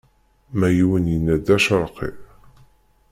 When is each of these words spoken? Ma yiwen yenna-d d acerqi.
Ma 0.57 0.67
yiwen 0.77 1.05
yenna-d 1.13 1.43
d 1.47 1.49
acerqi. 1.55 2.09